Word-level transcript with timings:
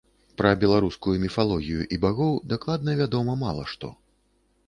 Пра 0.41 0.51
беларускую 0.61 1.13
міфалогію 1.25 1.83
і 1.97 2.01
багоў 2.07 2.33
дакладна 2.53 2.97
вядома 3.01 3.37
мала 3.45 3.63
што. 3.75 3.93